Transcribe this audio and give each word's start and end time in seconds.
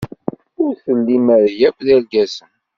Ur 0.63 0.71
tellim 0.83 1.25
ara 1.35 1.47
akk 1.67 1.77
d 1.85 1.87
irgazen. 1.95 2.51